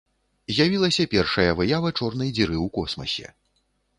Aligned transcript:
З'явілася 0.53 1.05
першая 1.11 1.51
выява 1.59 1.91
чорнай 1.99 2.33
дзіры 2.37 2.57
ў 2.65 2.67
космасе. 2.79 3.27